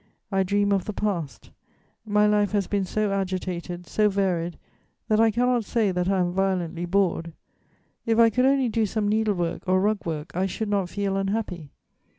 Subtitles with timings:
[0.31, 1.51] I dream of the past:
[2.07, 4.57] my life has been so agitated, so varied,
[5.07, 7.33] that I cannot say that I am violently bored:
[8.07, 11.15] if I could only do some needle work or rug work, I should not feel
[11.15, 11.69] unhappy.